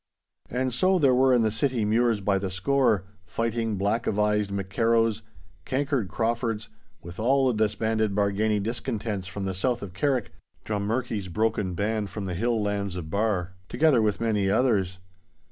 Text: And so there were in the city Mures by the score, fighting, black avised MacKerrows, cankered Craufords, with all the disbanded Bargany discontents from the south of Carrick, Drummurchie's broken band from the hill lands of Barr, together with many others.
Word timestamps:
And 0.49 0.73
so 0.73 0.97
there 0.97 1.13
were 1.13 1.31
in 1.31 1.43
the 1.43 1.51
city 1.51 1.85
Mures 1.85 2.21
by 2.25 2.39
the 2.39 2.49
score, 2.49 3.05
fighting, 3.23 3.77
black 3.77 4.05
avised 4.07 4.49
MacKerrows, 4.49 5.21
cankered 5.63 6.07
Craufords, 6.09 6.69
with 7.03 7.19
all 7.19 7.45
the 7.47 7.53
disbanded 7.63 8.15
Bargany 8.15 8.59
discontents 8.59 9.27
from 9.27 9.43
the 9.43 9.53
south 9.53 9.83
of 9.83 9.93
Carrick, 9.93 10.31
Drummurchie's 10.65 11.27
broken 11.27 11.75
band 11.75 12.09
from 12.09 12.25
the 12.25 12.33
hill 12.33 12.59
lands 12.63 12.95
of 12.95 13.11
Barr, 13.11 13.53
together 13.69 14.01
with 14.01 14.19
many 14.19 14.49
others. 14.49 14.97